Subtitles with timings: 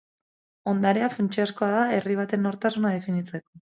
[0.71, 3.65] Ondarea funtsezkoa da herri baten nortasuna definitzeko.